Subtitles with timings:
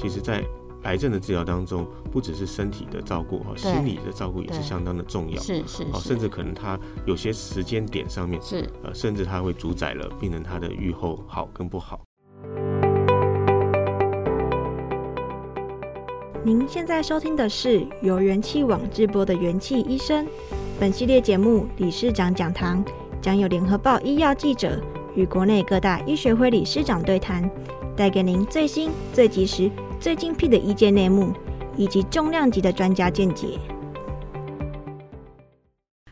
[0.00, 0.42] 其实，在
[0.84, 5.38] 癌症的治疗当中，不只是身体的照顾哈，心理的照顾也是相当的重要。
[5.38, 12.00] 是是，甚至可能他有些时间点上面是呃，甚至他会主宰了病人他的愈后好跟不好。
[16.42, 20.26] 您现在收听的是由元气网直播的元气医生。
[20.78, 22.82] 本系列节目理事长讲堂
[23.20, 24.80] 将有联合报医药记者
[25.14, 27.48] 与国内各大医学会理事长对谈，
[27.94, 29.70] 带给您最新、最及时。
[30.00, 31.30] 最精辟的医界内幕，
[31.76, 33.58] 以及重量级的专家见解。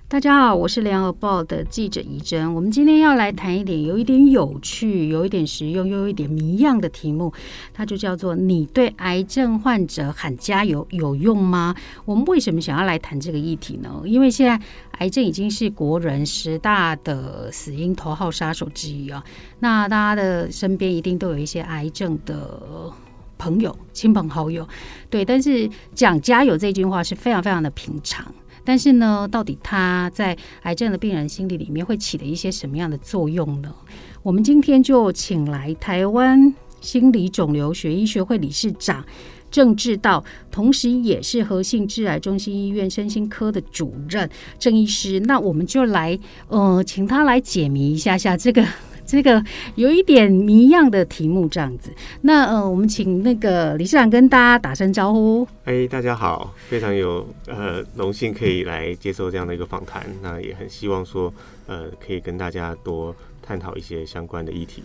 [0.06, 2.54] 大家好，我是联合报的记者怡珍。
[2.54, 7.32] 我们今天要来谈一点有一点有趣、有一点实用、又有一点谜样的题目，
[7.72, 14.02] 它就叫做“你对癌症患者喊加油有用吗？”我们为什么想要来谈这个议题呢？
[14.04, 14.62] 因为现在
[14.98, 19.24] 癌症已经是国人十大的死因头号杀手之一啊。
[19.60, 22.92] 那大家的身边一定都有一些癌症的。
[23.38, 24.66] 朋友、亲朋好友，
[25.08, 28.26] 对，但是讲加油这句话是非常非常的平常。
[28.64, 33.74] 但是呢，到底他在癌症的病人心理里面会起的一些什么样的作用呢？
[34.22, 39.02] 我们今天就请来台湾心理肿瘤学医学会理事长
[39.50, 45.18] 郑志道，同时也是和信致癌中心医院身心科的主任郑医师。
[45.20, 48.62] 那我们就来，呃，请他来解谜一下下这个。
[49.08, 49.42] 这个
[49.76, 51.90] 有一点谜样的题目，这样子。
[52.20, 55.48] 那呃，我们请那个理事长跟大家打声招呼。
[55.64, 60.04] 哎，大家好，非常有呃荣幸可以来接受这样的一个访谈。
[60.20, 61.32] 那也很希望说
[61.66, 64.82] 呃，可以跟大家多探讨一些相关的议题。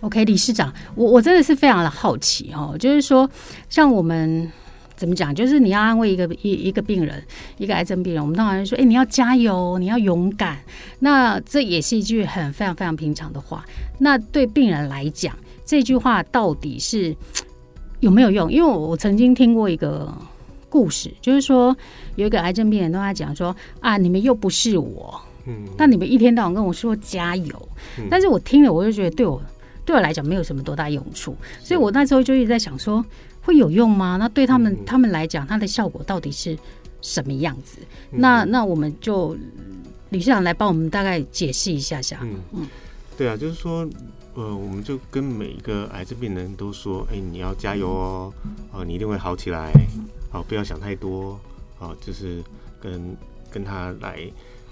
[0.00, 3.28] OK，理事长，我我真的是非常的好奇哦，就是说
[3.70, 4.52] 像我们。
[4.96, 5.34] 怎么讲？
[5.34, 7.20] 就是你要安慰一个一一个病人，
[7.58, 10.58] 一个癌症病人，我们当然说，哎，你要加油，你要勇敢。
[11.00, 13.64] 那这也是一句很非常非常平常的话。
[13.98, 17.14] 那对病人来讲，这句话到底是
[17.98, 18.52] 有没有用？
[18.52, 20.12] 因为我曾经听过一个
[20.68, 21.76] 故事，就是说
[22.14, 27.68] 有一个癌症病人跟他讲说啊，你们又不是我，嗯，那你们一天到晚跟我说加油，
[28.08, 29.42] 但是我听了我就觉得对我
[29.84, 33.04] 对我来讲没有什么多大用处，所以我那时候就一直在想说。
[33.44, 34.16] 会有用吗？
[34.18, 36.58] 那对他们、嗯、他们来讲，它的效果到底是
[37.02, 37.78] 什么样子？
[38.10, 39.36] 嗯、那那我们就
[40.08, 42.18] 理事长来帮我们大概解释一下下。
[42.22, 42.66] 嗯嗯，
[43.18, 43.86] 对啊，就是说，
[44.32, 48.32] 呃，我们就跟每一个癌症病人都说，哎，你要加油哦，
[48.72, 49.70] 啊、呃，你一定会好起来，
[50.32, 51.38] 好、呃，不要想太多，
[51.78, 52.42] 哦、呃，就是
[52.80, 53.14] 跟
[53.50, 54.20] 跟他来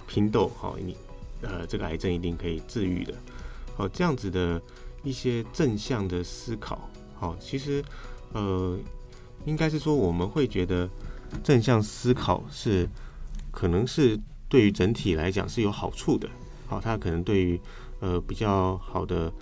[0.07, 0.97] 拼斗，好、呃，你
[1.43, 3.13] 呃，这个癌症一定可以治愈的，
[3.77, 4.59] 好、呃，这样子的
[5.05, 7.85] 一些正向的思考，好、呃，其实。
[8.33, 8.79] 呃，
[9.45, 10.89] 应该是说我们会觉得
[11.43, 12.89] 正向思考是
[13.51, 16.29] 可能是对于整体来讲是有好处的。
[16.67, 17.61] 好，它可能对于
[18.01, 19.33] 呃比较好的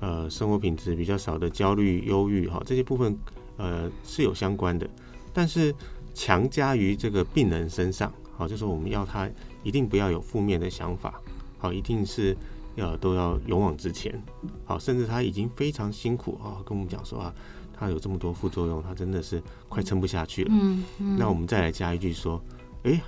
[0.00, 3.16] 呃生活品质、比较少的焦虑、忧郁哈这些部分
[3.56, 4.88] 呃是有相关的。
[5.32, 5.74] 但是
[6.12, 9.28] 强加于这个病人身上，好，就是我们要他
[9.62, 11.20] 一定不要有负面的想法，
[11.58, 12.36] 好，一定是
[12.76, 14.22] 要都要勇往直前，
[14.64, 17.34] 好，甚至他已经非常辛苦啊，跟我们讲说啊。
[17.76, 20.50] 他有这么多副作用，他真的是快撑不下去了。
[20.52, 21.16] 嗯嗯。
[21.18, 22.42] 那我们再来加一句说，
[22.84, 23.00] 哎，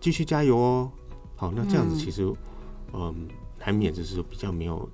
[0.00, 0.90] 继续加油哦。
[1.36, 2.32] 好，那这样子其实，
[2.92, 4.88] 嗯，难免就是比较没有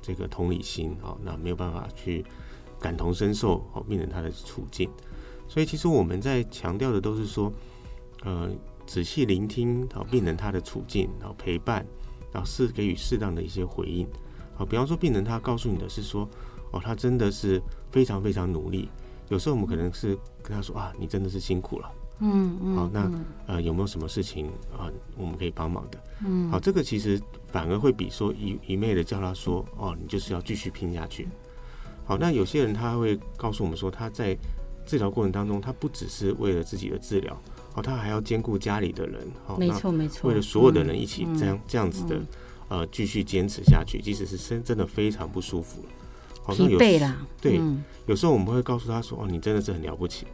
[0.00, 2.24] 这个同理心啊，那没有办法去
[2.78, 4.88] 感同身受好病人他的处境。
[5.48, 7.52] 所以其实我们在强调的都是说，
[8.22, 8.50] 呃，
[8.86, 11.84] 仔细聆听好病人他的处境，然后陪伴，
[12.30, 14.06] 然后适给予适当的一些回应。
[14.54, 16.28] 好，比方说病人他告诉你的是说，
[16.72, 17.62] 哦，他真的是。
[17.90, 18.86] 非常非常努力，
[19.30, 20.08] 有时候我们可能是
[20.42, 23.10] 跟他说啊，你真的是辛苦了，嗯嗯，好，那
[23.46, 25.98] 呃有没有什么事情啊我们可以帮忙的？
[26.26, 31.26] 嗯，好，这个其实反而会比说一一昧的叫他说哦，你就是要继续拼下去。
[32.04, 34.36] 好，那有些人他会告诉我们说，他在
[34.84, 37.34] 治疗过程当中，他不只是为了自己的治疗，
[37.74, 42.20] 哦，他还要兼顾家里的人，哦，没错没错，为了所有的人一起这样这样子的
[42.68, 45.82] 呃继续坚持下去，即使是真真的非常不舒服。
[46.54, 50.26] 疲惫啦，对，嗯、有时候我们会告诉他说：“哦，你真的是很了不起，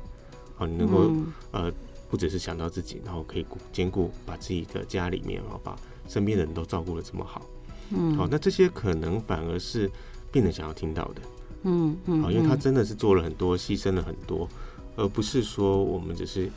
[0.58, 1.72] 哦，你能够、嗯、呃，
[2.10, 5.76] 不只是想到自己，然后可以兼顾把自己的家里面，然后把
[6.08, 7.42] 身边的人都照顾的这么好，
[7.90, 9.90] 嗯，好，那这些可能反而是
[10.30, 11.22] 病人想要听到的，
[11.62, 14.48] 嗯嗯，好，因为他真的是做了很多，牺牲了很多，
[14.96, 16.50] 而不是说我们只是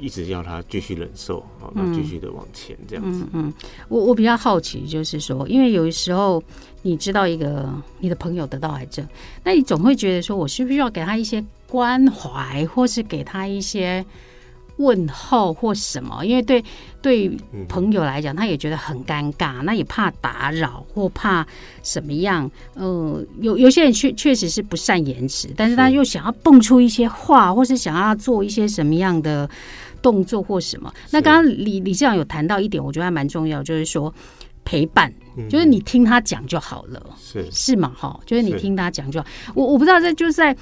[0.00, 3.24] 一直要他继续忍受，好，那继续的往前这样子。
[3.32, 3.52] 嗯嗯，
[3.88, 6.42] 我我比较好奇，就是说，因为有时候
[6.82, 7.68] 你知道一个
[8.00, 9.06] 你的朋友得到癌症，
[9.42, 14.04] 那你总会觉得说，我需不需要给他一些关怀，或是给他一些。
[14.78, 16.60] 问候或什么，因为对
[17.00, 17.30] 对
[17.68, 21.46] 朋友来讲，他也觉得很尴尬，那也怕打扰或怕
[21.84, 22.50] 什么样。
[22.74, 29.48] 呃，有有些人确确实是不善言辞，但是他又想要蹦出一些话，或是想要做一些什么样的
[30.04, 30.92] 动作或什么。
[31.10, 34.14] 那刚刚李李志长有谈到一点，我觉得还蛮重要，就是说
[34.64, 35.10] 陪伴，
[35.48, 37.90] 就是你听他讲就好了，是是嘛？
[37.96, 39.26] 哈，就是你听他讲就好。
[39.54, 40.54] 我我不知道这就是在。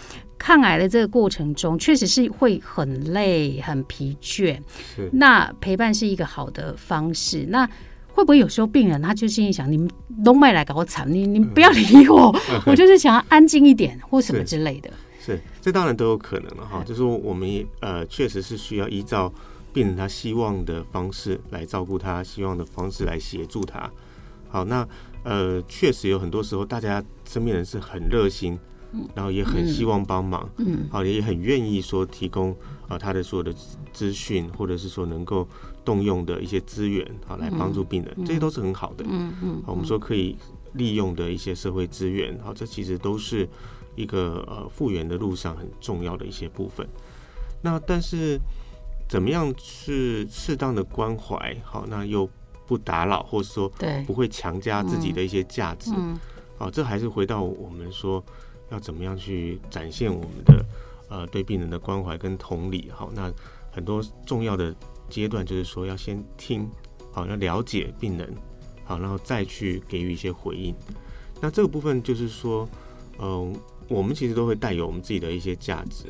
[0.44, 4.58] 抗癌的这个过程中，确实是会很累、很疲倦。
[4.96, 7.46] 是，那陪伴是一个好的方式。
[7.48, 7.64] 那
[8.08, 9.88] 会不会有时候病人他就心里想：你们
[10.24, 12.36] 都卖来搞我惨，你你们不要理我，
[12.66, 14.90] 我就是想要安静一点或什么之类的。
[15.24, 16.82] 是，这当然都有可能了哈。
[16.82, 19.32] 就是说我们也呃，确实是需要依照
[19.72, 23.88] 病人他希望的方式来照顾他，希望的方式来协助他。
[24.48, 24.86] 好，那
[25.22, 28.58] 呃，确实有很多时候，大家身边人是很热心。
[29.14, 32.54] 然后也很希望帮忙，嗯，好，也很愿意说提供
[32.88, 33.50] 啊他的所有的
[33.90, 35.48] 资讯，或者是说能够
[35.82, 40.36] 动用的一些资源，好来帮助病人，这些都是很好的，嗯嗯，好，我们说可以
[40.74, 43.48] 利用的一些社会资源，好，这其实都是
[43.94, 46.86] 一个呃复原的路上很重要的一些部分。
[47.62, 48.38] 那但是
[49.08, 52.28] 怎么样是适当的关怀，好，那又
[52.66, 53.70] 不打扰，或者说
[54.06, 55.90] 不会强加自己的一些价值，
[56.58, 58.24] 好，这还是回到我们说。
[58.70, 60.64] 要怎么样去展现我们的
[61.10, 62.90] 呃对病人的关怀跟同理？
[62.90, 63.30] 好，那
[63.70, 64.74] 很多重要的
[65.10, 66.66] 阶段就是说要先听，
[67.12, 68.34] 好，要了解病人，
[68.86, 70.74] 好，然后再去给予一些回应。
[71.38, 72.66] 那这个部分就是说，
[73.18, 73.52] 嗯、呃，
[73.88, 76.04] 我们其实都会带有我们自己的一些价值，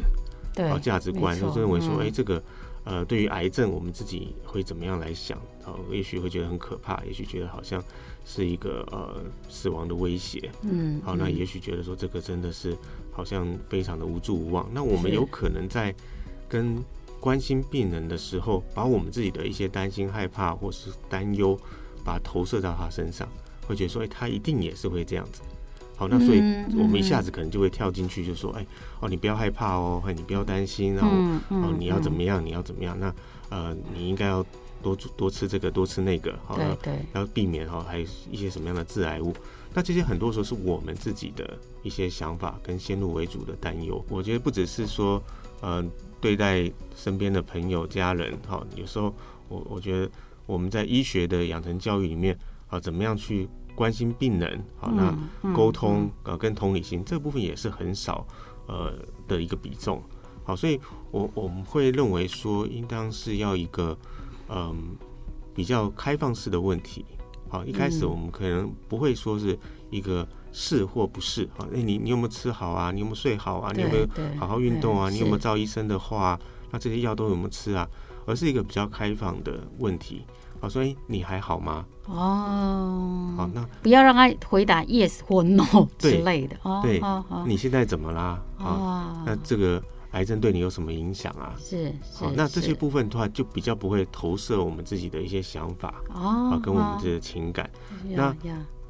[0.55, 2.43] 对，好，价值观，就认为说，哎、嗯，这个。
[2.85, 5.41] 呃，对于癌症，我们自己会怎么样来想？
[5.63, 7.81] 好，也许会觉得很可怕，也许觉得好像
[8.25, 10.51] 是一个呃死亡的威胁。
[10.63, 12.77] 嗯，好，那也许觉得说这个真的是
[13.13, 14.69] 好像非常的无助无望。
[14.75, 15.95] 那我们有可能在
[16.49, 16.77] 跟
[17.21, 21.57] 关心病人的时候，把我们自己的一些担心、害怕或是担忧，
[22.05, 23.29] 把它投射到他身上，
[23.65, 25.41] 会觉得说，哎，他一定也是会这样子。
[26.03, 26.41] 好，那所以
[26.77, 28.67] 我们一下子可能就会跳进去，就说，哎，
[28.99, 31.11] 哦，你不要害怕哦，哎，你不要担心，然后，
[31.51, 32.99] 哦，你要怎么样，你要怎么样？
[32.99, 33.15] 那，
[33.51, 34.45] 呃，你应该要
[34.83, 36.59] 多多吃这个，多吃那个，好，
[37.15, 39.33] 要避免哈，还有一些什么样的致癌物？
[39.73, 44.05] 那这些很多时候是我们自己的一些想法跟先入为主的担忧。
[44.09, 45.23] 我觉得不只是说，
[45.61, 45.85] 呃，
[46.21, 49.15] 对待身边的朋友、家人，哈，有时候
[49.49, 50.11] 我我觉得
[50.47, 53.49] 我们在医学的养成教育里面，啊，怎么样去？
[53.75, 55.17] 关心病人，好，那
[55.55, 58.27] 沟通呃跟同理心这部分也是很少
[58.67, 58.93] 呃
[59.27, 60.03] 的一个比重，
[60.45, 60.81] 好，所以
[61.11, 63.97] 我我们会认为说，应当是要一个
[64.49, 64.97] 嗯
[65.55, 67.05] 比较开放式的问题，
[67.49, 69.59] 好，一开始我们可能不会说是
[69.91, 72.91] 一个是或不是，好，那你你有没有吃好啊？
[72.91, 73.73] 你有没有睡好啊？
[73.75, 74.07] 你有没有
[74.39, 75.09] 好好运动啊？
[75.09, 76.39] 你有没有照医生的话？
[76.71, 77.89] 那这些药都有没有吃啊？
[78.25, 80.25] 而是一个比较开放的问题。
[80.63, 81.85] 好，所以你还好吗？
[82.07, 86.57] 哦，好，那不要让他回答 yes 或 no 之类的。
[86.63, 87.03] 哦，对，
[87.45, 88.41] 你现在怎么啦？
[88.59, 89.83] 啊，那这个
[90.13, 91.53] 癌症对你有什么影响啊？
[91.59, 97.69] 是，好，那这些部分的话，就比较不会投射我们自己的一些想法啊，跟我们自己的情感。
[98.09, 98.33] 那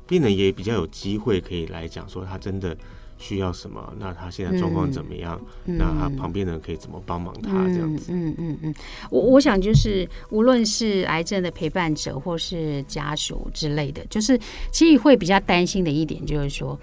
[0.07, 2.77] 病人也比较有机会可以来讲说，他真的。
[3.23, 3.95] 需要什么？
[4.01, 5.41] 那他现在状况怎么样？
[5.67, 7.51] 嗯、那他旁边的人可以怎么帮忙他？
[7.69, 8.13] 这样子。
[8.13, 8.75] 嗯嗯嗯，
[9.11, 14.37] 我我想就是，无论是癌症的陪伴者或是家属之类的，就是
[14.73, 16.77] 其实会比较担心的一点就是说，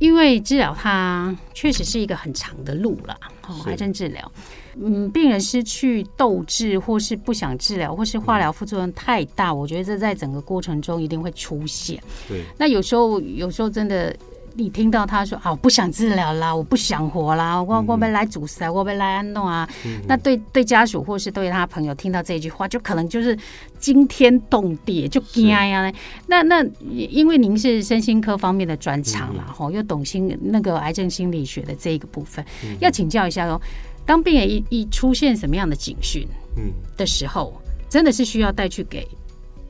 [0.00, 3.16] 因为治疗它确实是一个很长的路了。
[3.46, 4.32] 哦，癌症治疗，
[4.74, 12.02] 嗯，病人失去斗志，或是不想治疗，或是化疗副作用太大，嗯、我觉得这在整个过程中一定会出现。
[12.26, 12.42] 对。
[12.58, 14.12] 那有时候，有时候真的。
[14.56, 19.68] 你听到他说啊，我不想治疗啦，我不想活啦，我我们来阻塞，我们来安弄啊。
[19.84, 23.38] 嗯、那对对家属或是对他朋友听到这句话，就可能就是
[23.78, 25.92] 惊天动地，就惊呀。
[26.26, 33.60] 那那因为您是身心科方面的专长啦，吼、嗯，又懂心那个癌症心理学的这一个部分，嗯、要请教一下哦。
[34.06, 39.06] 当病人一一出现什么样的警讯，嗯的时候，嗯、真的是需要带去给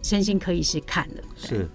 [0.02, 1.22] 身心科医师看的。
[1.36, 1.68] 是。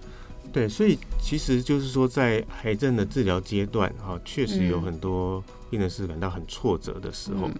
[0.51, 7.48] 对，所以其实就是说，在癌症的治疗阶段，哈，确实有很多病人是感到很挫折的时候。
[7.48, 7.55] 嗯、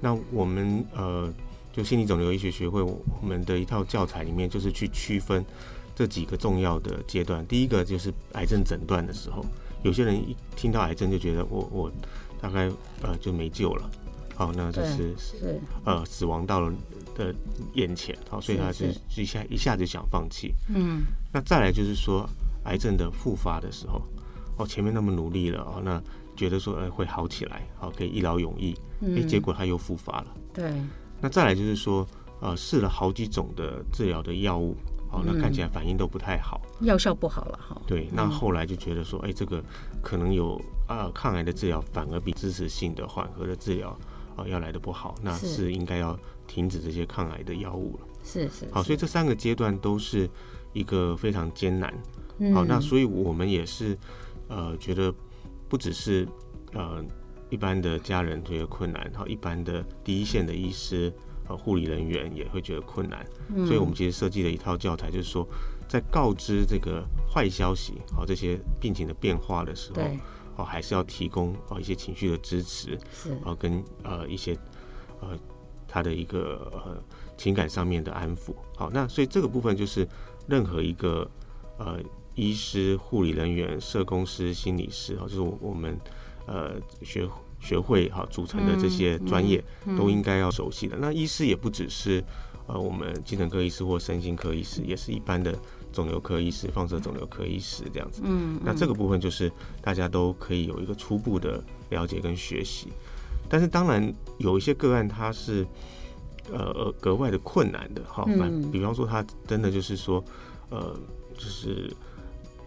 [0.00, 1.32] 那我们呃，
[1.72, 5.44] 就心理肿瘤医学学会我们的一套教材里面，就是去区分
[5.94, 7.44] 这几个重要的阶段。
[7.46, 9.44] 第一个就是癌症诊断的时候，
[9.82, 11.92] 有些人一听到癌症就觉得我我
[12.40, 12.70] 大概
[13.02, 13.90] 呃就没救了，
[14.34, 16.72] 好，那就是是呃死亡到了
[17.16, 17.34] 的
[17.74, 20.54] 眼前，好，所以他是一下一下子想放弃。
[20.74, 22.28] 嗯，那再来就是说
[22.64, 24.02] 癌症的复发的时候，
[24.58, 26.02] 哦，前面那么努力了，哦，那
[26.36, 30.26] 觉得说呃会好起来，好，可以一劳永逸，哎、嗯，结果他又复发了。
[30.52, 30.72] 对，
[31.20, 32.06] 那再来就是说
[32.40, 34.76] 呃试了好几种的治疗的药物。
[35.12, 37.80] 哦，那看起来反应都不太好，药效不好了哈。
[37.86, 39.62] 对，那后来就觉得说，哎、欸，这个
[40.02, 43.96] 可能有啊，抗癌的治疗反而比支持性的缓和的治疗
[44.34, 48.06] 啊要来的不好，那是应该要停止这些抗癌的药物了。
[48.22, 48.68] 是是，是。
[48.72, 50.28] 好，所以这三个阶段都是
[50.72, 51.92] 一个非常艰难。
[52.54, 53.96] 好，那所以我们也是
[54.48, 55.14] 呃觉得
[55.68, 56.26] 不只是
[56.72, 57.04] 呃
[57.50, 61.12] 一般的家人觉得困难，好，一般的第一线的医师。
[61.48, 63.24] 呃，护理人员也会觉得困难，
[63.64, 65.46] 所以我们其实设计了一套教材，就是说，
[65.88, 70.02] 在告知这个坏消息，好，这些病情的变化的时候，
[70.56, 74.58] 哦，还是要提供哦一些情绪的支持，是，啊，跟呃一些
[75.20, 75.38] 呃
[75.86, 77.02] 他的一个呃
[77.36, 80.06] 情感上面的安抚，好，那所以这个部分就是
[80.46, 81.30] 任何一个
[81.78, 81.98] 呃
[82.34, 85.98] 医师、护理人员、社工师、心理师，哈，就是我们
[86.46, 87.28] 呃学。
[87.58, 89.64] 学会哈组成的这些专业
[89.96, 90.96] 都应该要熟悉的。
[91.00, 92.22] 那医师也不只是
[92.66, 95.58] 呃我们精神科医师或身心科医师，也是一般的
[95.90, 98.20] 肿瘤科医师、放射肿瘤科医师这样子。
[98.24, 99.50] 嗯，那这个部分就是
[99.80, 102.92] 大家都可以有一个初步的了解跟学习。
[103.48, 105.66] 但是当然有一些个案它是
[106.52, 110.24] 呃格外的困难的哈，反比方说他真的就是说
[110.70, 110.94] 呃
[111.36, 111.92] 就是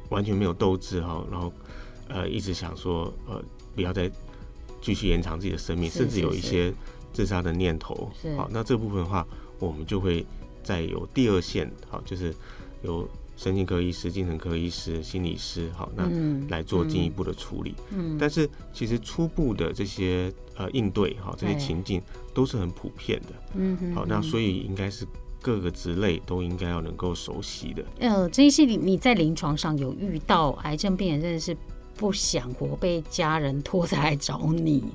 [0.09, 1.51] 完全没有斗志哈，然后
[2.07, 3.43] 呃一直想说呃
[3.75, 4.11] 不要再。
[4.81, 6.73] 继续延长自己的生命，甚至有一些
[7.11, 8.09] 自杀的念头。
[8.37, 9.27] 好，那这部分的话，
[9.59, 10.25] 我们就会
[10.63, 12.33] 再有第二线，好，就是
[12.83, 13.05] 由
[13.39, 16.03] 神经科医师、精神科医师、心理师，好，那
[16.49, 17.73] 来做进一步的处理。
[17.91, 22.01] 嗯，但是其实初步的这些呃应对，哈，这些情境
[22.33, 23.27] 都是很普遍的。
[23.55, 25.07] 嗯，好，那所以应该是
[25.41, 27.85] 各个职类都应该要能够熟悉的。
[27.99, 31.55] 呃，这些你你在临床上有遇到癌症病人，真的是。
[31.95, 34.85] 不想活，被家人拖着来找你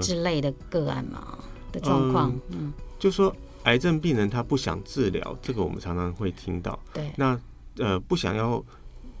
[0.00, 1.36] 之类的个案吗
[1.72, 3.34] 的状况，嗯，就说
[3.64, 6.78] 癌症病人他不想治疗，这个我们常常会听到。
[6.92, 7.36] 对，那
[7.78, 8.64] 呃不想要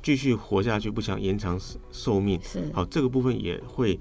[0.02, 1.58] 继续活下去，不想延长
[1.90, 3.98] 寿命，是好，这个部分也会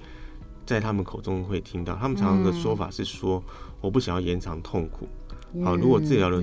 [0.65, 1.95] 在他们口中会听到。
[1.95, 5.07] 他们常常的说法是说，嗯、我不想要延长痛苦。
[5.63, 6.41] 好，如果治疗的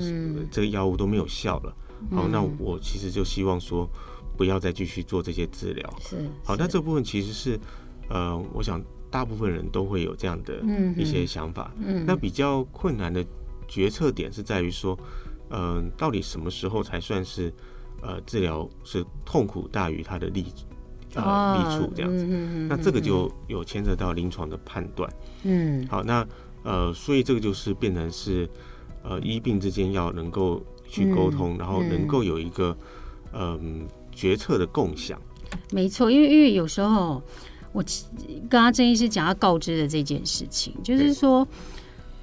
[0.50, 1.76] 这个药物都没有效了，
[2.10, 3.88] 嗯、好，那我其实就希望说。
[4.36, 5.94] 不要再继续做这些治疗。
[6.00, 7.60] 是好，那这部分其实是，
[8.08, 10.62] 呃，我想大部分人都会有这样的
[10.96, 11.70] 一些想法。
[11.76, 13.22] 嗯，那比较困难的
[13.68, 14.98] 决策点是在于说，
[15.50, 17.52] 嗯、呃，到底什么时候才算是
[18.02, 20.46] 呃治疗是痛苦大于它的利
[21.14, 22.26] 呃利处这样子？
[22.28, 25.10] 嗯，那这个就有牵扯到临床的判断。
[25.44, 26.26] 嗯，好，那
[26.62, 28.48] 呃，所以这个就是变成是
[29.02, 32.76] 呃医病之间要能够去沟通，然后能够有一个
[33.32, 33.86] 嗯。
[34.12, 35.18] 决策的共享，
[35.70, 37.22] 没错，因为因为有时候
[37.72, 37.82] 我
[38.50, 41.46] 刚刚郑医师讲要告知的这件事情，就是说，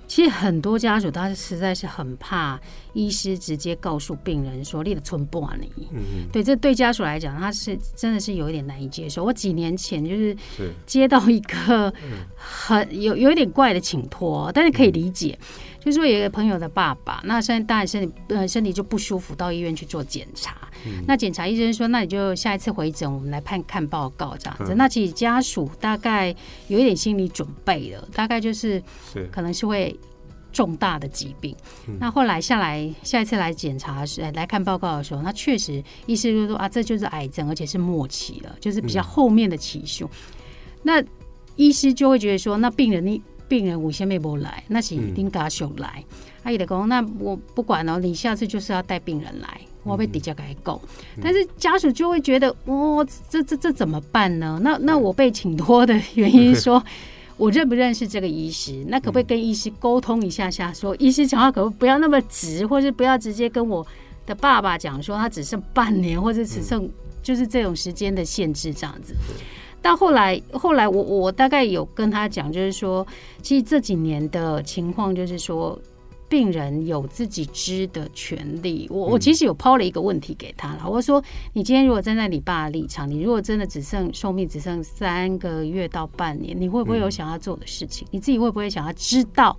[0.07, 2.59] 其实很多家属他实在是很怕
[2.93, 9.23] 医师直接告诉病人说你的存不完你，嗯，对，这对家属来讲，他是真的是有一点难以接受。
[9.23, 10.35] 我几年前就是
[10.85, 11.93] 接到一个
[12.35, 15.37] 很有有一点怪的请托，但是可以理解。
[15.79, 20.66] 就是说，有一个朋友的爸爸，那现在当然身体呃身体就不舒服，到医院去做检查。
[20.85, 24.73] 嗯、那检查医生说，那你就下一次回诊，我们来判看报告这样子。
[24.73, 26.35] 嗯、那其实家属大概
[26.67, 28.81] 有一点心理准备了，大概就是
[29.31, 29.97] 可能是会
[30.51, 31.55] 重大的疾病。
[31.99, 40.05] 那后来下来下一次来检查时来看报告的时候，那确实医师就说啊，这就是癌症，而且是末期了，就是比较后面的期数。
[40.05, 40.09] 嗯、
[40.83, 41.03] 那
[41.55, 43.21] 医师就会觉得说，那病人你。
[43.49, 46.03] 病人五千没不来，那是一定家属来。
[46.43, 50.81] 阿姨的公，那我不管了，你下次就是要带病人来，我被底价给够。
[51.21, 54.59] 但是家属就会觉得，哦，这这这怎么办呢？
[54.61, 56.83] 那那我被请托的原因是说，
[57.37, 58.83] 我认不认识这个医师？
[58.87, 60.73] 那可不可以跟医师沟通一下下？
[60.73, 63.85] 说医师讲话可不不要那么直，或是不要直接跟我
[64.25, 66.89] 的爸爸讲说他只剩半年，或者只剩
[67.23, 69.13] 就是这种时间的限制这样子。
[69.79, 73.05] 到后来，后来我我大概有跟他讲，就是说，
[73.43, 75.79] 其实这几年的情况，就是说，
[76.29, 78.87] 病人有自己知的权利。
[78.89, 88.07] 我我其实有抛了一个问题给他了，我说，你今天如果站在你爸的立场，你如果真的只剩寿命只剩三个月到半年，你会不会有想要做的事情？
[88.11, 89.57] 你自己会不会想要知道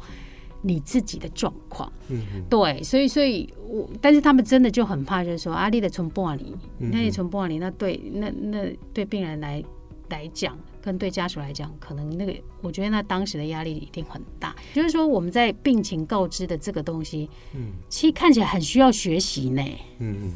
[0.63, 1.93] 你自己的状况？
[2.09, 9.63] 嗯，对，所以所以我，但是他们真的就很怕，就是说，阿丽的从玻璃，那你存玻璃，那对那那对病人来。
[10.11, 14.55] 来讲，跟对家属来讲，可能那个，我觉得那当时的压力一定很大。
[14.75, 19.63] 就是说，我们在病情告知的这个东西，嗯，其实看起来很需要学习呢，
[19.99, 20.33] 嗯嗯，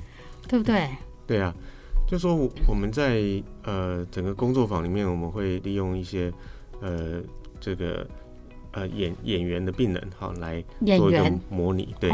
[0.48, 0.88] 对不对？
[1.26, 1.54] 对啊，
[2.06, 2.34] 就说
[2.66, 3.22] 我们在
[3.64, 6.32] 呃整个工作坊里面，我们会利用一些
[6.80, 7.22] 呃
[7.60, 8.06] 这个。
[8.74, 10.64] 呃，演演员的病人，哈来
[10.96, 12.10] 做一个模拟，对，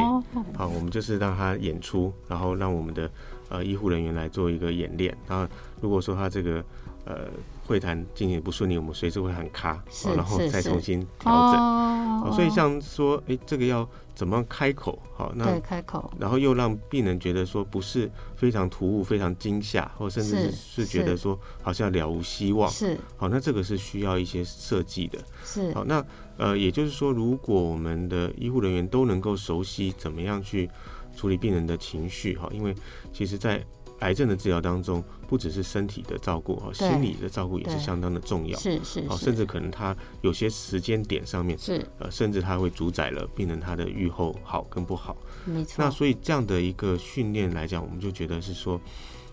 [0.57, 3.09] 好，我们就是让他演出，然后让我们的
[3.49, 5.17] 呃医护人员来做一个演练。
[5.29, 5.49] 然后
[5.81, 6.61] 如果说他这个
[7.09, 7.29] 呃
[7.67, 9.83] 会谈进行不顺利，我们随时会喊卡，
[10.15, 11.61] 然后再重新调整。
[11.61, 13.89] 哦，所以像说，哎，这个要。
[14.19, 15.01] 怎么开口？
[15.17, 22.69] 好，那开口，然后又让病人觉得说不是非常突兀、非常惊吓，或甚至是觉得说好像了无希望。
[22.69, 25.21] 是，好，那这个是需要一些设计的。
[25.45, 26.05] 是，好，那
[26.37, 30.69] 呃，也就是说，如果我们的医护人员都能够熟悉怎么样去
[31.17, 32.75] 处理病人的情绪，哈，因为
[33.13, 33.65] 其实，在
[34.01, 38.57] 癌症的治疗当中，不只是身体的照顾哈，心理的照顾也是相当的重要。
[38.59, 45.17] 是是，好，甚至可能他有些时间点上面是呃，甚至他会主宰了病人他的预后好跟不好。
[45.45, 45.75] 没错。
[45.79, 48.81] 那所以这样的一个训练来讲，我们就觉得是说，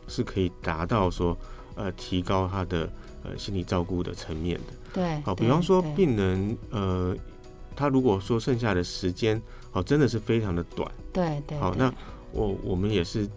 [0.07, 1.37] 是可以达到说
[1.75, 2.89] 呃，提高他的
[3.23, 4.73] 呃心理照顾的层面的。
[4.93, 5.21] 对。
[5.21, 7.15] 好，比方说病人呃，
[7.75, 9.39] 他如果说剩下的时间
[9.73, 10.91] 哦，真的是非常的短。
[11.13, 11.55] 对对。
[11.59, 11.93] 好，那
[12.31, 13.29] 我我们也是。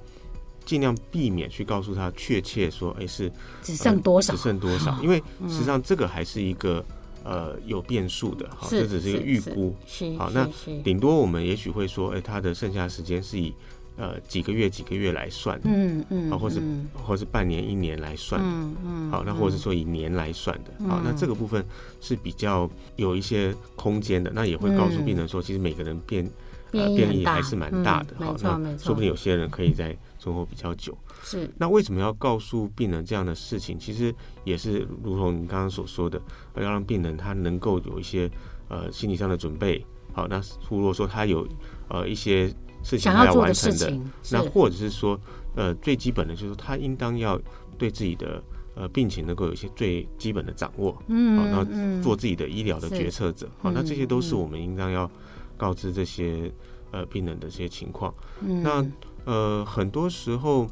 [0.68, 3.32] 尽量避免去告诉他确切说，哎，是
[3.62, 5.16] 只剩多少，只剩多少，因为
[5.48, 6.84] 实际上这个还是一个
[7.24, 9.74] 呃有变数的，好，这只是一个预估。
[10.18, 10.46] 好，那
[10.84, 13.54] 顶多我们也许会说，哎，他的剩下时间是以
[13.96, 16.60] 呃几个月几个月来算的，嗯嗯，啊，或是
[16.92, 21.64] 或是半年一年来算的，嗯嗯，好，那或者是说以年来算的，好，那这个部分
[21.98, 26.30] 是比较有一些空间的，那也会告诉病人说，其实每个人变
[26.72, 29.96] 呃变异还是蛮大的，好，那说不定有些人可以在。
[30.18, 33.78] 生活比较久，是那为什么要告诉病人这样的事情？
[33.78, 36.20] 其实也是如同你刚刚所说的，
[36.56, 38.28] 要让病人他能够有一些
[38.68, 39.84] 呃心理上的准备。
[40.12, 41.46] 好，那如果说他有
[41.88, 42.48] 呃一些
[42.82, 43.96] 事情他要完成的，
[44.32, 45.18] 那或者是说
[45.54, 47.40] 呃最基本的就是他应当要
[47.78, 48.42] 对自己的
[48.74, 53.48] 呃病情能够有一些最基本的掌握，嗯，好，然后做自己的医疗的决策者。
[53.62, 55.08] 好，那这些都是我们应当要
[55.56, 56.52] 告知这些
[56.90, 58.12] 呃病人的这些情况。
[58.40, 58.84] 嗯，那。
[59.28, 60.66] 呃，很多时候，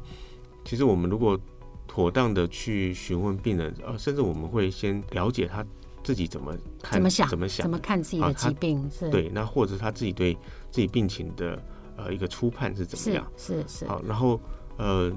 [0.65, 1.39] 其实我们如果
[1.85, 5.63] 妥当的去询问病人，呃，甚至我们会先了解他
[6.03, 10.33] 自己怎么看、怎么想、怎么想、怎么看自己的疾病，啊、是对，那或者他自己对
[10.71, 11.61] 自己病情的
[11.97, 13.23] 呃一个初判是怎么样？
[13.37, 13.87] 是是，是。
[13.87, 14.39] 好，然后
[14.77, 15.13] 呃，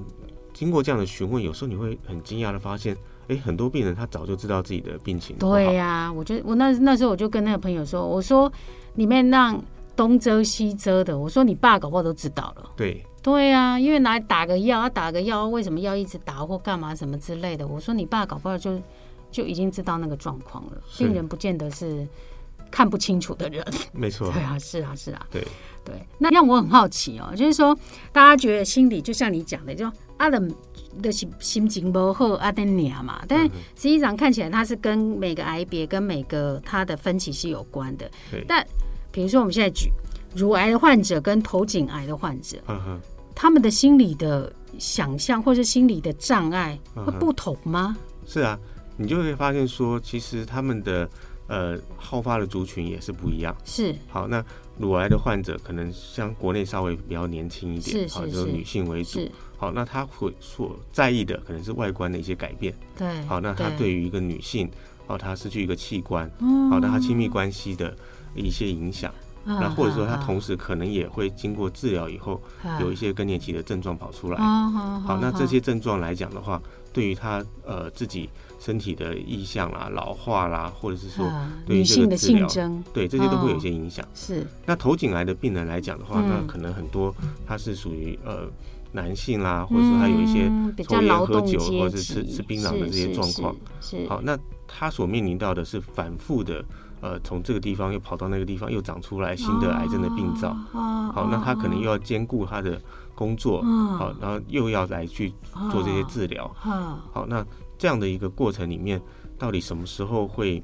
[0.53, 2.95] 经过这样的询问，有时候你会很惊讶的发现，
[3.27, 5.35] 哎，很多病人他早就知道自己的病情。
[5.39, 8.51] 对呀、啊，我觉得我那那时候我就跟那个朋友说，我说
[8.93, 9.59] 里面让
[9.95, 12.71] 东遮西遮的，我说你爸搞不好都知道了。
[12.75, 13.03] 对。
[13.21, 17.67] 对呀、啊，因为拿来打个药，他打个药，为什么要一直打或干嘛什么之类的？
[17.67, 18.81] 我说你爸搞不好就
[19.29, 20.71] 就已经知道那个状况了。
[20.97, 22.07] 病人不见得是
[22.71, 24.31] 看不清楚的人，没错。
[24.33, 25.27] 对啊，是啊，是啊。
[25.29, 25.45] 对
[25.85, 27.77] 对，那让我很好奇哦，就是说
[28.11, 30.53] 大家觉得心理就像你讲的，就阿冷
[31.01, 38.09] 的心心情不好阿登尼亚嘛，但实际上看起来他是跟每个癌别跟每个他的分歧是有关的。
[38.31, 38.43] 对。
[38.47, 38.65] 但
[39.11, 39.91] 比如说我们现在举
[40.35, 42.57] 乳癌的患者跟头颈癌的患者。
[42.67, 43.01] 嗯哼。
[43.35, 47.95] 他们的心理的想象或是心理的障碍会不同吗？
[48.25, 48.57] 是啊，
[48.97, 51.09] 你就会发现说，其实他们的
[51.47, 53.55] 呃好发的族群也是不一样。
[53.65, 54.43] 是，好，那
[54.77, 59.19] 乳癌的患者可能像国内稍微比较年轻一点，好，就是女性为主。
[59.57, 62.73] 好，那他会所在意的可能是外观的一些改变。
[62.97, 64.69] 对，好，那他对于一个女性，
[65.07, 66.27] 哦，她失去一个器官，
[66.69, 67.95] 好，那她亲密关系的
[68.33, 69.13] 一些影响。
[69.43, 72.41] 那或者说他同时可能也会经过治疗以后，
[72.79, 74.37] 有一些更年期的症状跑出来。
[74.37, 76.61] 好，那这些症状来讲的话，
[76.93, 81.25] 对于他呃自己身体的意向啦、老化啦，或者是说
[81.65, 82.47] 对于这个治疗，
[82.93, 84.05] 对这些都会有一些影响。
[84.13, 84.45] 是。
[84.65, 87.13] 那头颈癌的病人来讲的话，那可能很多
[87.47, 88.47] 他是属于呃
[88.91, 90.51] 男性啦，或者说他有一些
[90.83, 93.55] 抽烟喝酒或者是吃吃槟榔的这些状况。
[93.79, 94.07] 是。
[94.07, 96.63] 好，那他所面临到的是反复的。
[97.01, 100.53] 呃，从这个地方又跑到那个地方，又长出来新的癌症的病灶。
[100.71, 102.79] 好，那他可能又要兼顾他的
[103.15, 103.61] 工作，
[103.97, 105.33] 好，然后又要来去
[105.71, 106.49] 做这些治疗。
[106.55, 107.45] 好，那
[107.77, 109.01] 这样的一个过程里面，
[109.37, 110.63] 到底什么时候会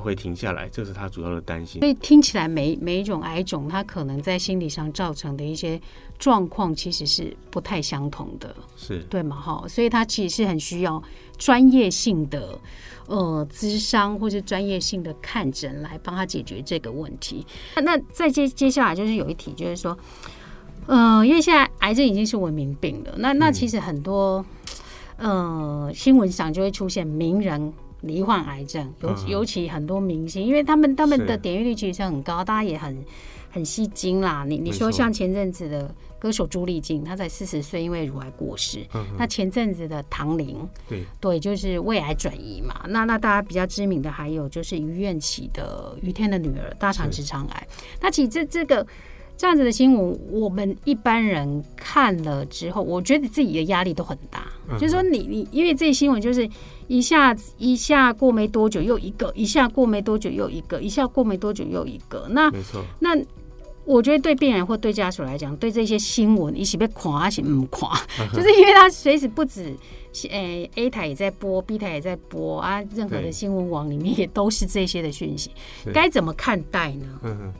[0.00, 0.68] 会停下来？
[0.68, 1.80] 这是他主要的担心。
[1.80, 5.80] 所以听起来每每一种癌种，它可能在心理上造成的一些
[6.18, 9.36] 状况，其实是不太相同的，是对吗？
[9.40, 11.02] 哈，所以他其实是很需要
[11.36, 12.58] 专业性的。
[13.06, 17.42] 呃，咨商或是专业性的看诊来帮他解决这个问题。
[17.82, 19.96] 那再接接下来就是有一题，就是说，
[20.86, 24.44] 呃，因为现在癌症已经是文明病了，那那其实很多
[25.16, 32.96] 呃，新闻上就会出现名人罹患癌症，尤尤其很多明星，因为他们他们的点阅率其实很高，大家也很
[33.50, 34.44] 很吸睛啦。
[34.46, 38.86] 你你说像前阵子的歌手朱丽静，她才四十岁因为乳癌过世。
[39.18, 42.84] 那前阵子的唐玲，对对，就是胃癌转移嘛。
[42.88, 47.68] 那那大家比较知名的还有就是于愿起的于天的女儿大肠直肠癌。
[48.00, 48.86] 那其实这这个。
[49.38, 54.48] 这样子的新闻，我们一般人看了之后，我觉得自己的压力都很大。
[54.68, 56.46] 嗯、就是说你，你你因为这些新闻就是
[56.88, 62.26] 一下一下过没多久又一个，一下过没多久又一个，一下过没多久又一个。
[62.30, 62.82] 那没错。
[62.98, 63.16] 那
[63.84, 67.96] 我觉得对病人或对家属来讲，对这些新闻一起被垮，一起不垮，
[68.34, 69.72] 就是因为他随时不止，
[70.28, 75.52] 诶、欸、A 台也在播，B 台也在播啊，任何的新闻网里面也都是这些的讯息，
[75.94, 77.20] 该怎么看待呢？
[77.22, 77.54] 嗯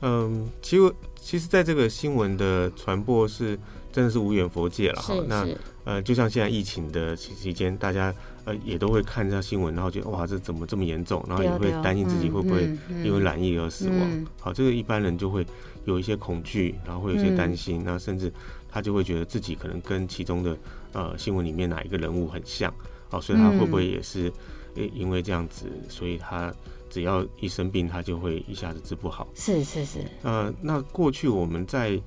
[0.00, 0.92] 嗯，其实。
[1.22, 3.56] 其实，在这个新闻的传播是
[3.92, 5.14] 真的是无远佛界了哈。
[5.28, 5.46] 那
[5.84, 8.12] 呃，就像现在疫情的期期间，大家
[8.44, 11.24] 呃也都会看这新闻，然后觉得哇，这怎么这么严重？
[11.28, 12.68] 然后也会担心自己会不会
[13.04, 14.26] 因为染疫而死亡。
[14.40, 15.46] 好，这个一般人就会
[15.84, 18.30] 有一些恐惧，然后会有一些担心，那甚至
[18.68, 20.56] 他就会觉得自己可能跟其中的
[20.92, 22.74] 呃新闻里面哪一个人物很像。
[23.08, 24.30] 好，所以他会不会也是
[24.74, 26.52] 因为这样子，所以他。
[26.92, 29.26] 只要一生病，他就会一下子治不好。
[29.34, 29.98] 是是是。
[30.22, 32.00] 呃，那过去我们在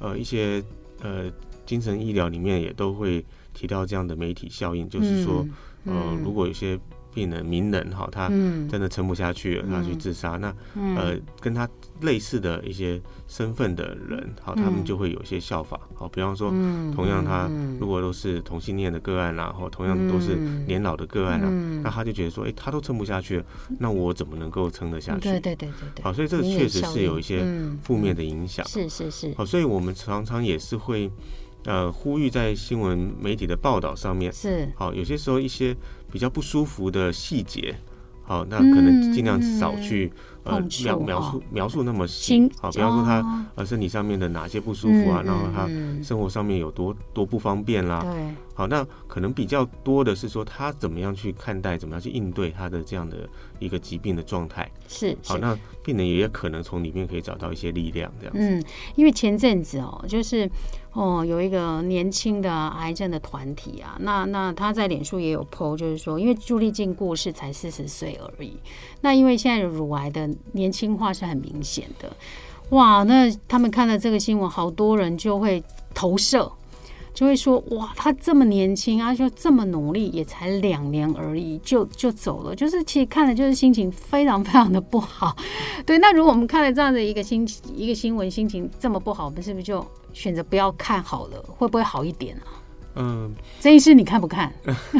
[0.00, 0.62] 呃一些
[1.00, 1.32] 呃
[1.64, 3.24] 精神医疗里面也都会
[3.54, 5.46] 提到这样的媒体效应，就是说，
[5.84, 6.78] 嗯、呃，如果有些。
[7.14, 10.36] 病人名人哈，他真的撑不下去了，嗯、他去自杀。
[10.36, 10.54] 那
[10.96, 11.68] 呃，跟他
[12.00, 15.78] 类似的一些身份的人，好，他们就会有一些效法。
[15.94, 16.50] 好，比方说，
[16.94, 21.48] 同样他如果都是同性恋的个案啦，或同样都是年老的个案啦，
[21.82, 23.44] 那他就觉得说，哎，他都撑不下去了，
[23.78, 25.28] 那我怎么能够撑得下去？
[25.28, 26.02] 对对对对。
[26.02, 27.44] 好，所以这个确实是有一些
[27.82, 28.66] 负面的影响。
[28.66, 29.34] 是是是。
[29.36, 31.10] 好，所以我们常常也是会。
[31.64, 35.72] 呃，呼吁在新闻媒体的报道上面是好，有些时候一些
[36.12, 37.74] 比较不舒服的细节，
[38.22, 40.12] 好，那可能尽量少去。
[40.44, 45.68] 呃，描描述描述那么细，好，比方说他呃身体上面的哪些不舒服啊，然后他
[46.02, 53.18] 生活上面有多多不方便啦，对，好，那可能比较多的是说他怎么样去看待，怎么样去应对他的这样的
[53.60, 58.40] 一个疾病的状态，是，好，那病人也可能从里面可以找到一些力量，这样子。
[58.40, 58.60] 嗯，
[58.96, 60.50] 因为前阵子哦，就是
[60.92, 68.56] 哦有一个年轻的癌症的团体啊，那那他在脸书也有 po，就是说，因为朱丽静过世才四十岁而已，
[69.00, 70.28] 那因为现在乳癌的。
[70.54, 72.14] 年轻化是很明显的，
[72.70, 73.02] 哇！
[73.04, 76.52] 那他们看了这个新闻，好多人就会投射，
[77.14, 82.54] 就会说：哇，他这么年轻啊，就这么努力，也才两年而已，就就走了。
[82.54, 85.36] 就是其实看了，就是心情非常非常的不好。
[85.84, 91.42] 对，那如果我们看了这样的一个新一个新闻，心情这么不好，我们是不是就选择不要看好了？
[91.46, 92.46] 会不会好一点啊？
[92.96, 94.52] 嗯，这一次你看不看？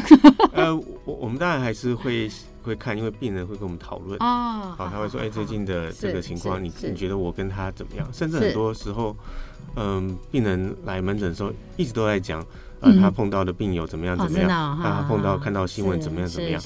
[0.53, 2.31] 呃，我我们当然还是会。
[2.65, 8.09] 会看，因为病人会跟我们讨论啊，好，他会说，哎，最近的这个情况，你你觉得我跟他怎么样？
[8.13, 9.17] 甚至很多时候，
[9.77, 12.45] 嗯，病人来门诊的时候，一直都在讲，
[12.81, 16.63] 呃，他碰到的病友怎么样怎么样，他碰到看到新闻怎么样怎么样。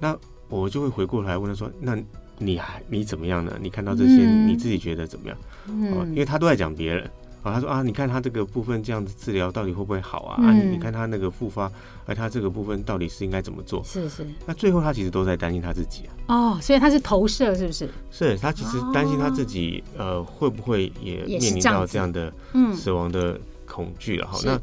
[0.00, 0.16] 那
[0.48, 1.96] 我就会回过来问他说，那
[2.38, 3.56] 你还你怎么样呢？
[3.60, 5.36] 你看到这些，你自己觉得怎么样？
[5.68, 7.10] 嗯，因为他都在讲别人。
[7.42, 10.36] 啊，他说啊，你看他这个部分这样子治疗到底会不会好啊？
[10.38, 11.70] 嗯、啊，你看他那个复发，
[12.06, 13.82] 而他这个部分到底是应该怎么做？
[13.82, 14.24] 是是。
[14.46, 16.14] 那最后他其实都在担心他自己啊。
[16.28, 17.88] 哦，所以他是投射，是不是？
[18.12, 22.32] 是他其实担心他自己，哦、呃，会不会也面临到这样的
[22.74, 24.26] 死亡的恐惧了？
[24.28, 24.60] 哈，那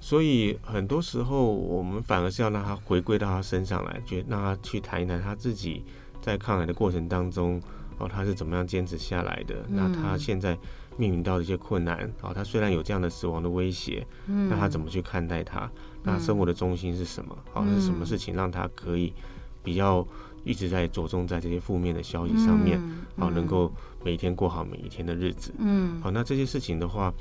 [0.00, 5.84] 所以很多时候我们反而是要让他回归到他身上来，就让他去谈一谈他自己
[6.20, 7.62] 在抗癌的过程当中，
[7.98, 9.54] 哦，他是怎么样坚持下来的？
[9.68, 10.58] 嗯、那他现在。
[10.98, 15.70] 面临到的一些困难，好，他虽然有这样的死亡的威胁，嗯，那他怎么去看待他？
[16.02, 17.38] 那生活的中心是什么？
[17.52, 19.14] 好，是什么事情让他可以
[19.62, 20.04] 比较
[20.42, 22.80] 一直在着重在这些负面的消息上面，
[23.16, 23.72] 好，能够
[24.04, 27.14] 每天过好每一天的日子，嗯，好，那这些事情的话，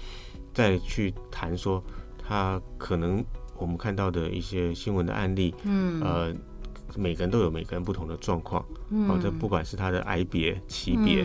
[0.55, 1.83] 再去谈说
[2.17, 3.23] 他可能
[3.57, 6.33] 我们看到的一些新闻的案例，嗯，呃，
[6.95, 11.23] 每个人都有每个人不同的状况，嗯，好，这不管是他的癌别、级别。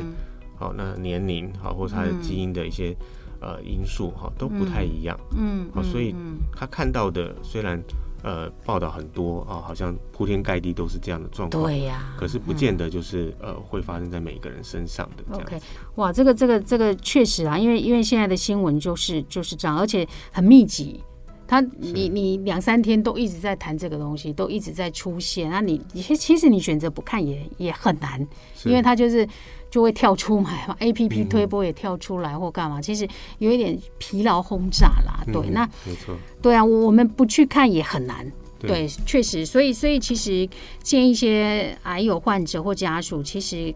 [0.62, 2.96] 好，那年龄好，或者他的基因的一些、
[3.40, 6.14] 嗯、呃因素哈都不太一样，嗯，好，所以
[6.55, 7.83] 他看到的虽然
[8.22, 15.42] 呃报道很多啊，好像铺天盖地都是这样的状况，对呀、啊，可是不见得就是、嗯、呃会发生在每个人身上的这样。
[15.42, 15.61] OK，
[15.96, 21.03] 哇，这个这个这个确实啊，因为因为现在的新闻就是就是这样，而且很密集。
[21.44, 28.18] 他你你两三天都一直在谈这个东西，都一直在出现，那你其其实你选择不看也也很难，
[28.64, 29.29] 因为他就是
[29.73, 33.09] 就会跳出来嘛， A P P 推播也跳出来或干嘛，其实
[33.39, 35.25] 有一点疲劳轰炸啦。
[35.33, 38.31] 对，那没错，对啊，我们不去看也很难。
[38.61, 40.47] 对，确实，所以所以其实
[40.83, 43.75] 建议一些癌友患者或家属，其实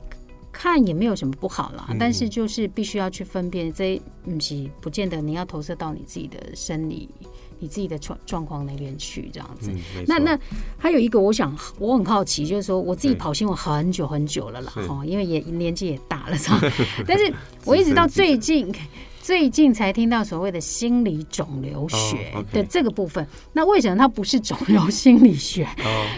[0.52, 7.08] 看也没有什么不好啦，嗯、但是就是必须要去分辨，这不是不见得你要投射到你自己的生理、
[7.58, 9.70] 你自己的状状况那边去这样子。
[9.72, 10.38] 嗯、那那
[10.78, 16.36] 还有一个，我想我很好奇，就是说我自己跑新闻很久很久了啦，哈，因为也年纪也大了，
[17.06, 17.32] 但是
[17.64, 18.72] 我一直到最近。
[19.26, 23.32] 最近才听到所谓的心理肿瘤学的这个部分，oh.
[23.54, 25.66] 那为什么它不是肿瘤心理学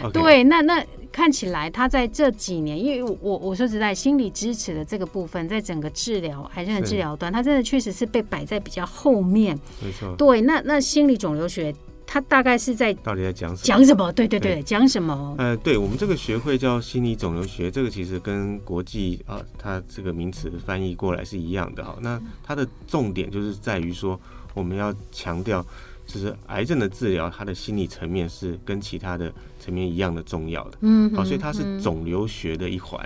[0.02, 0.12] ？Oh.
[0.12, 9.58] 对，那那看起来它在这几年，因为我我说实在，心理支持的这个部分，在整个治疗癌症的治疗端，它真的确实是被摆在比较后面。
[9.82, 10.14] 没错。
[10.18, 11.74] 对，那那心理肿瘤学。
[12.10, 13.66] 他大概是在到底在讲什么？
[13.66, 14.10] 讲什么？
[14.12, 15.34] 对对对，讲什么？
[15.36, 21.98] 呃，对我们这个学会叫心理肿瘤学，这个其实跟国际啊，它这个名词翻译过来是一样的哈。
[22.00, 24.18] 那它的重点就是在于说，
[24.54, 25.62] 我们要强调，
[26.06, 30.78] 就是癌症的治疗，它的心理层面是跟其他的层面一样的重要的。
[30.80, 32.98] 嗯，好，所以它是肿瘤学的一环。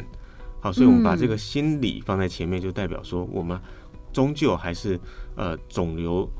[0.60, 3.58] 好，所以我们把这个心理放在前面，就代表说，我们
[4.12, 4.96] 终究还是
[5.34, 6.30] 呃肿瘤。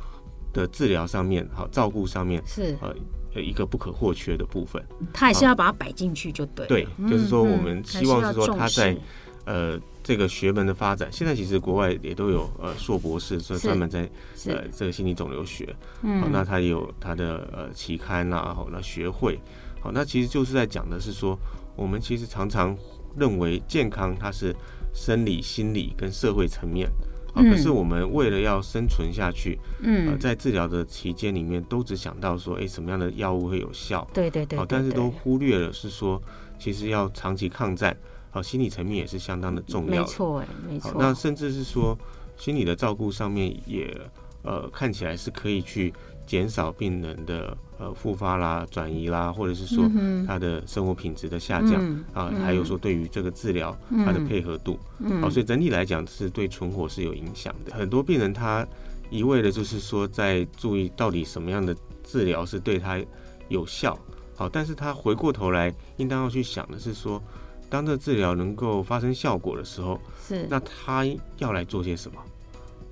[0.52, 2.94] 的治疗上面，好照顾上面是呃
[3.40, 4.82] 一个不可或缺的部分。
[5.12, 6.66] 他还是要把它摆进去就对。
[6.66, 8.96] 对，就是说我们希望是说他在
[9.44, 14.02] 呃这个学门的发展，现在其实国外也都有呃硕博士，说专门在
[14.46, 15.74] 呃这个心理肿瘤学。
[16.02, 16.28] 嗯。
[16.30, 19.40] 那他也有他的呃期刊啊，好那学会，
[19.80, 21.38] 好那其实就是在讲的是说，
[21.74, 22.76] 我们其实常常
[23.16, 24.54] 认为健康它是
[24.92, 26.90] 生理、心理跟社会层面。
[27.35, 34.07] 啊，可是我们为了要生存下去，嗯，呃、在治疗的期间里面，都只想到说，哎、欸，什么样的药物会有效？
[34.12, 34.59] 对对对，对。
[34.59, 36.21] 好，但是都忽略了是说，
[36.59, 37.97] 其实要长期抗战，
[38.31, 39.99] 好，心理层面也是相当的重要的。
[40.01, 40.95] 没错，哎，没错。
[40.99, 41.99] 那甚至是说，
[42.37, 43.95] 心理的照顾上面也，
[44.42, 45.92] 呃，看起来是可以去。
[46.25, 49.90] 减少病人的呃复发啦、转移啦，或者是说
[50.25, 57.75] 他的生活品质的下降、嗯、啊，还有说对于这个治疗他的配合度，好、嗯啊，所以整体来讲是对存活是有影响的。
[57.75, 58.64] 很多病人他
[59.11, 63.03] 一味的就是说在注意到底什么样的治疗是对他
[63.49, 63.99] 有效，
[64.37, 67.21] 好、啊，但是他回过头来应当要去想的是说，
[67.68, 71.05] 当这治疗能够发生效果的时候，是那他
[71.38, 72.18] 要来做些什么？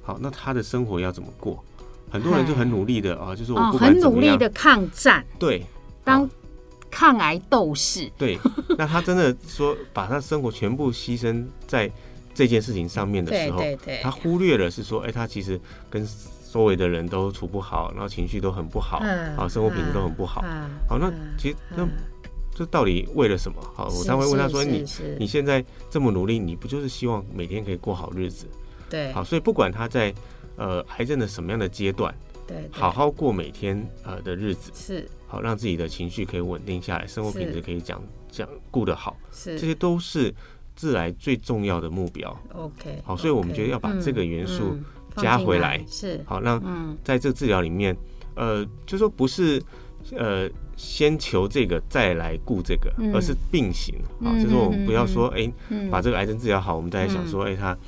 [0.03, 1.63] 好，那他的生活要怎么过？
[2.11, 5.65] 很多人就很努力的啊，就是我很努力的抗战，对，
[6.03, 6.29] 当
[6.91, 8.37] 抗癌斗士，对。
[8.77, 11.89] 那他真的说把他生活全部牺牲在
[12.35, 16.05] 这件事情上面的时候，对对对，他忽略了是说，哎，他其实跟
[16.53, 18.99] 周围的人都处不好，然后情绪都很不好，
[19.37, 20.43] 啊，生活品质都很不好。
[20.89, 21.87] 好，那其实那
[22.53, 23.63] 这到底为了什么？
[23.73, 24.85] 好，我常会问他说，你
[25.17, 28.47] 你现在这么努力，你不就是希望每天可以过好日子？
[28.89, 30.13] 对，好，所以不管他在。
[30.61, 32.15] 呃，癌症的什么样的阶段？
[32.47, 35.09] 对，对，好好过每天呃的日子是。
[35.27, 39.59] 好，让自己的情绪可以稳定下来，生活品质可以讲讲顾得好，是。
[39.59, 40.35] 这些都是
[40.77, 42.39] 致癌最重要的目标。
[42.53, 44.77] OK，好，所以我们觉得要把这个元素
[45.17, 46.25] 加回来，嗯嗯、是。
[46.27, 47.97] 好，让在这个治疗里面，
[48.35, 49.63] 呃，就说不是
[50.15, 50.47] 呃
[50.77, 57.79] 先求这个再来顾这个，嗯、而是并行啊，就是说我们不要说哎、欸，把这个癌症治疗好，我们再来想说哎、欸、他。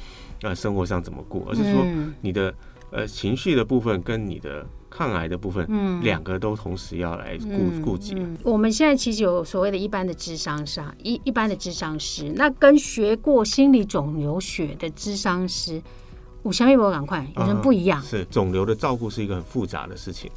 [0.43, 1.87] 呃，生活上怎么过，而是说
[2.21, 2.57] 你的、嗯、
[2.91, 8.17] 呃情绪的部分跟你的抗癌的部分，嗯，两个都同时要来顾顾及。
[8.43, 15.81] 我们现在其实有所谓的一般的智商师，一一般的智商师，那跟学过心理肿瘤学的智商师，
[16.43, 18.01] 我相信我赶快有人不一样。
[18.01, 20.29] 嗯、是肿瘤的照顾是一个很复杂的事情。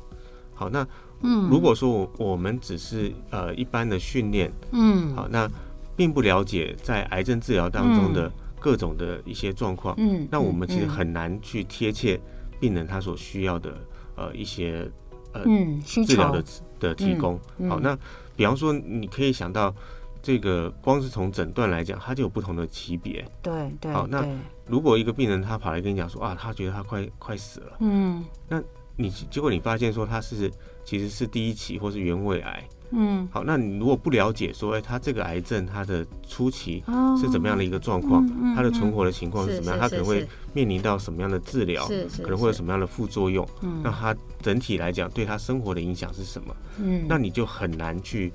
[0.53, 0.87] 好，那
[1.21, 5.49] 嗯，如果说我我们只是呃一般的训练，嗯，好，那
[5.95, 8.31] 并不了解在癌症治疗当中的、嗯。
[8.65, 12.19] 各种的一些状况，嗯，那我们其实很难去贴切
[12.59, 13.77] 病人他所需要的
[14.15, 14.89] 呃一些
[15.33, 15.43] 呃
[15.85, 16.43] 治疗的
[16.79, 17.39] 的提供。
[17.69, 17.95] 好，那
[18.35, 19.71] 比方说你可以想到
[20.19, 23.23] 这个，光是从诊断来讲，它就有不同的级别。
[23.43, 23.93] 对对。
[23.93, 24.27] 好，那
[24.65, 28.59] 如果一个病人他跑来跟你讲说啊，他觉得他快快死了，嗯，那
[28.95, 30.51] 你结果你发现说他是
[30.83, 32.67] 其实是第一期或是原位癌。
[32.95, 36.83] 嗯，好，那你如果不了解说，哎，他这个癌症他的初期
[37.19, 41.85] 是怎么样的一个状况，他的存活的情况是怎么样，他可能会面临到什么样的治疗，
[42.23, 43.47] 可能会有什么样的副作用，
[43.83, 46.55] 那他整体来讲对他生活的影响是什么？
[46.79, 48.31] 嗯，那你就很难去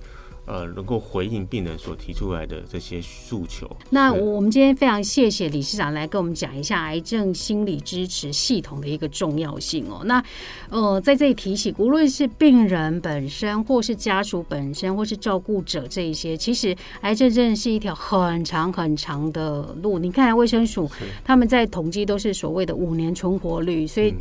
[0.51, 3.71] 呃，能够回应病人所提出来的这些诉求。
[3.89, 10.03] 那我们今天非常谢谢理事长来跟我们讲一下癌症心理支持系统的一个重要性哦。
[10.05, 10.21] 那
[10.69, 20.01] 呃，在这里提醒，无论是病人本身，或是家属本身，或是照顾者这一些，其实癌症真的是一条很长很长的路。
[20.01, 20.91] 你看卫生署
[21.25, 24.13] 他们在统计都是所谓的五年存活率，所以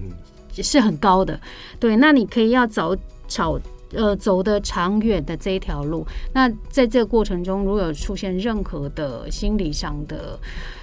[0.53, 1.41] 是很高的。
[1.79, 2.95] 对，那你可以要早
[3.27, 3.59] 找。
[3.91, 10.39] 呃，走的长远的这一条路，那在这个过程中，如果有出现任何的心理上的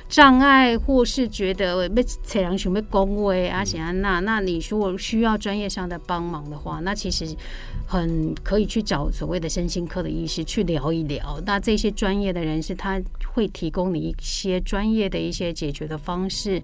[0.09, 7.27] 障碍，或是觉得被测量熊被恭维啊，显安娜，那你如果需要专业上的帮忙的话，那其实。
[7.89, 13.01] 很可以去找所谓的身心科的医师去聊一聊，那这些专业的人士他
[13.33, 16.61] 会提供你一些专业的一些解决的方式。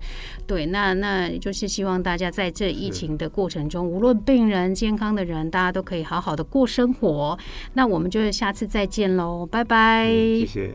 [0.48, 7.38] 对，那那就是希望大家在这疫情的过程中，无论病人、健康的人，大家都可以好好的过生活。
[7.74, 10.08] 那我们就是下次再见喽，拜拜。
[10.08, 10.74] 谢谢，